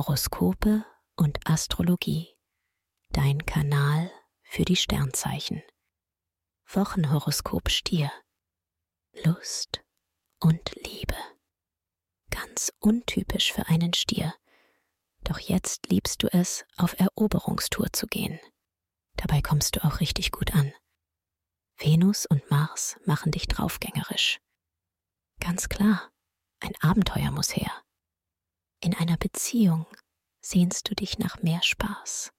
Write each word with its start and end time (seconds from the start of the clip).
Horoskope 0.00 0.86
und 1.16 1.46
Astrologie. 1.46 2.34
Dein 3.10 3.44
Kanal 3.44 4.10
für 4.40 4.64
die 4.64 4.76
Sternzeichen. 4.76 5.62
Wochenhoroskop 6.66 7.68
Stier. 7.68 8.10
Lust 9.24 9.84
und 10.40 10.74
Liebe. 10.86 11.16
Ganz 12.30 12.72
untypisch 12.78 13.52
für 13.52 13.66
einen 13.66 13.92
Stier. 13.92 14.32
Doch 15.22 15.38
jetzt 15.38 15.90
liebst 15.90 16.22
du 16.22 16.32
es, 16.32 16.64
auf 16.78 16.98
Eroberungstour 16.98 17.92
zu 17.92 18.06
gehen. 18.06 18.40
Dabei 19.16 19.42
kommst 19.42 19.76
du 19.76 19.84
auch 19.84 20.00
richtig 20.00 20.32
gut 20.32 20.54
an. 20.54 20.72
Venus 21.76 22.24
und 22.24 22.50
Mars 22.50 22.98
machen 23.04 23.32
dich 23.32 23.48
draufgängerisch. 23.48 24.40
Ganz 25.40 25.68
klar, 25.68 26.10
ein 26.60 26.72
Abenteuer 26.80 27.32
muss 27.32 27.54
her. 27.54 27.84
In 28.82 28.94
einer 28.94 29.18
Beziehung 29.18 29.86
sehnst 30.40 30.88
du 30.88 30.94
dich 30.94 31.18
nach 31.18 31.42
mehr 31.42 31.62
Spaß. 31.62 32.32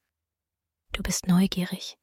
Du 0.91 1.03
bist 1.03 1.27
neugierig 1.27 1.99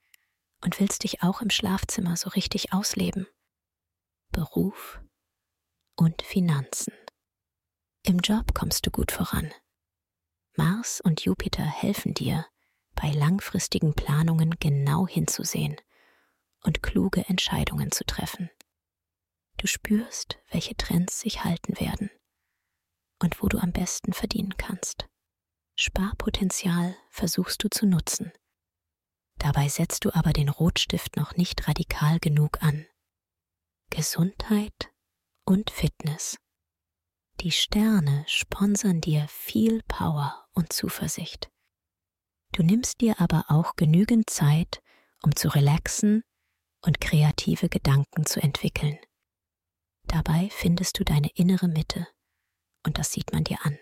und 0.62 0.78
willst 0.78 1.02
dich 1.02 1.24
auch 1.24 1.42
im 1.42 1.50
Schlafzimmer 1.50 2.16
so 2.16 2.30
richtig 2.30 2.72
ausleben. 2.72 3.26
Beruf 4.30 5.00
und 5.96 6.22
Finanzen. 6.22 6.92
Im 8.04 8.20
Job 8.20 8.54
kommst 8.54 8.86
du 8.86 8.92
gut 8.92 9.10
voran. 9.10 9.52
Mars 10.56 11.00
und 11.00 11.24
Jupiter 11.24 11.64
helfen 11.64 12.14
dir, 12.14 12.46
bei 12.94 13.10
langfristigen 13.10 13.94
Planungen 13.94 14.54
genau 14.60 15.08
hinzusehen 15.08 15.76
und 16.62 16.82
kluge 16.82 17.24
Entscheidungen 17.28 17.90
zu 17.90 18.04
treffen. 18.04 18.50
Du 19.56 19.66
spürst, 19.66 20.38
welche 20.50 20.76
Trends 20.76 21.20
sich 21.20 21.42
halten 21.42 21.80
werden 21.80 22.10
und 23.20 23.42
wo 23.42 23.48
du 23.48 23.58
am 23.58 23.72
besten 23.72 24.12
verdienen 24.12 24.56
kannst. 24.56 25.08
Sparpotenzial 25.76 26.96
versuchst 27.10 27.62
du 27.62 27.68
zu 27.68 27.86
nutzen. 27.86 28.32
Dabei 29.38 29.68
setzt 29.68 30.04
du 30.04 30.12
aber 30.12 30.32
den 30.32 30.48
Rotstift 30.48 31.16
noch 31.16 31.36
nicht 31.36 31.68
radikal 31.68 32.18
genug 32.18 32.62
an. 32.62 32.86
Gesundheit 33.90 34.90
und 35.44 35.70
Fitness. 35.70 36.36
Die 37.40 37.52
Sterne 37.52 38.24
sponsern 38.26 39.00
dir 39.00 39.28
viel 39.28 39.82
Power 39.86 40.48
und 40.54 40.72
Zuversicht. 40.72 41.48
Du 42.52 42.64
nimmst 42.64 43.00
dir 43.00 43.20
aber 43.20 43.44
auch 43.48 43.76
genügend 43.76 44.28
Zeit, 44.28 44.80
um 45.22 45.36
zu 45.36 45.48
relaxen 45.48 46.24
und 46.84 47.00
kreative 47.00 47.68
Gedanken 47.68 48.26
zu 48.26 48.42
entwickeln. 48.42 48.98
Dabei 50.08 50.48
findest 50.50 50.98
du 50.98 51.04
deine 51.04 51.30
innere 51.34 51.68
Mitte 51.68 52.08
und 52.88 52.96
das 52.96 53.12
sieht 53.12 53.34
man 53.34 53.44
dir 53.44 53.58
an. 53.66 53.78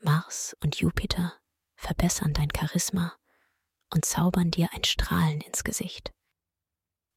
Mars 0.00 0.56
und 0.60 0.76
Jupiter 0.76 1.34
verbessern 1.74 2.32
dein 2.32 2.48
Charisma 2.50 3.14
und 3.92 4.06
zaubern 4.06 4.50
dir 4.50 4.72
ein 4.72 4.84
Strahlen 4.84 5.42
ins 5.42 5.62
Gesicht. 5.62 6.10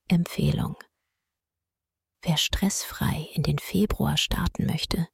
Empfehlung. 0.09 0.75
Wer 2.21 2.35
stressfrei 2.35 3.29
in 3.33 3.43
den 3.43 3.57
Februar 3.57 4.17
starten 4.17 4.65
möchte, 4.65 5.07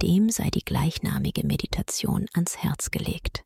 dem 0.00 0.30
sei 0.30 0.48
die 0.48 0.64
gleichnamige 0.64 1.46
Meditation 1.46 2.26
ans 2.32 2.56
Herz 2.56 2.90
gelegt. 2.90 3.44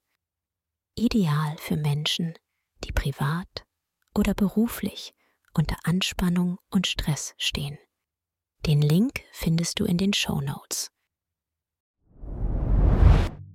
Ideal 0.94 1.58
für 1.58 1.76
Menschen, 1.76 2.38
die 2.84 2.92
privat 2.92 3.66
oder 4.14 4.32
beruflich 4.32 5.12
unter 5.54 5.76
Anspannung 5.82 6.60
und 6.70 6.86
Stress 6.86 7.34
stehen. 7.36 7.78
Den 8.64 8.80
Link 8.80 9.24
findest 9.32 9.80
du 9.80 9.86
in 9.86 9.98
den 9.98 10.12
Show 10.12 10.40
Notes. 10.40 10.92